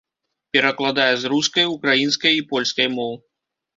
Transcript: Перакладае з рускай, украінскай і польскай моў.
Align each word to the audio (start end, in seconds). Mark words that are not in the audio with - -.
Перакладае 0.55 1.11
з 1.23 1.31
рускай, 1.33 1.65
украінскай 1.75 2.33
і 2.39 2.43
польскай 2.55 2.87
моў. 2.99 3.13